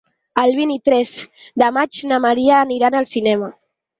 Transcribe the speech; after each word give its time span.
El 0.43 0.53
vint-i-tres 0.59 1.11
de 1.63 1.67
maig 1.75 2.01
na 2.13 2.19
Maria 2.25 2.57
anirà 2.61 2.91
al 3.01 3.09
cinema. 3.13 3.51